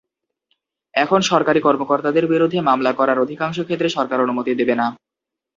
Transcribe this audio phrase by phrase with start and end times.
[0.95, 4.87] এখন সরকারি কর্মকর্তাদের বিরুদ্ধে মামলা করার অধিকাংশ ক্ষেত্রে সরকার অনুমতি দেবে না।